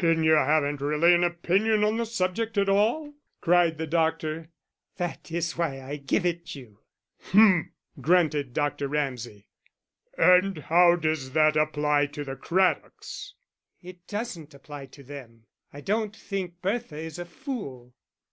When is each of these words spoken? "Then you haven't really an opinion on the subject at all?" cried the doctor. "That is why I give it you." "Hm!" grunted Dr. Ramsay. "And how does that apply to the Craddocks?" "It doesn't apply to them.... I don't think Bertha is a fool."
"Then 0.00 0.24
you 0.24 0.32
haven't 0.32 0.80
really 0.80 1.14
an 1.14 1.22
opinion 1.22 1.84
on 1.84 1.96
the 1.96 2.06
subject 2.06 2.58
at 2.58 2.68
all?" 2.68 3.14
cried 3.40 3.78
the 3.78 3.86
doctor. 3.86 4.48
"That 4.96 5.30
is 5.30 5.56
why 5.56 5.80
I 5.80 5.94
give 5.94 6.26
it 6.26 6.56
you." 6.56 6.80
"Hm!" 7.30 7.70
grunted 8.00 8.52
Dr. 8.52 8.88
Ramsay. 8.88 9.46
"And 10.18 10.58
how 10.58 10.96
does 10.96 11.30
that 11.34 11.56
apply 11.56 12.06
to 12.06 12.24
the 12.24 12.34
Craddocks?" 12.34 13.34
"It 13.80 14.08
doesn't 14.08 14.54
apply 14.54 14.86
to 14.86 15.04
them.... 15.04 15.44
I 15.72 15.82
don't 15.82 16.16
think 16.16 16.60
Bertha 16.62 16.96
is 16.98 17.20
a 17.20 17.24
fool." 17.24 17.94